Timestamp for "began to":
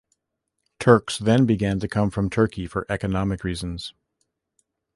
1.45-1.87